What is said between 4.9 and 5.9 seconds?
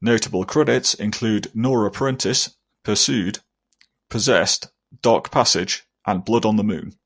"Dark Passage",